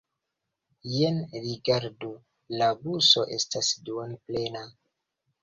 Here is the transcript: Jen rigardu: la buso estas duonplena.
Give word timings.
Jen 0.93 1.19
rigardu: 1.43 2.09
la 2.63 2.71
buso 2.87 3.27
estas 3.37 3.71
duonplena. 3.91 4.67